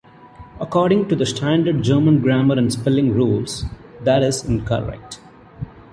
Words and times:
According 0.59 1.09
to 1.09 1.15
the 1.15 1.27
Standard 1.27 1.83
German 1.83 2.23
grammar 2.23 2.55
and 2.55 2.73
spelling 2.73 3.13
rules, 3.13 3.65
that 3.99 4.23
is 4.23 4.43
incorrect. 4.43 5.19